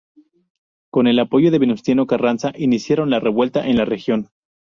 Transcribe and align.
Con 0.89 1.05
el 1.05 1.19
apoyo 1.19 1.51
de 1.51 1.59
Venustiano 1.59 2.07
Carranza 2.07 2.53
iniciaron 2.57 3.11
la 3.11 3.19
revuelta 3.19 3.67
en 3.67 3.77
la 3.77 3.85
región. 3.85 4.31